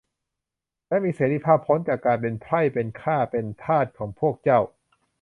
[0.87, 4.59] และมีเสรีภาพพ้นจากการเป็นไพร่ เป็นข้าเป็นทาสของพวกเจ้า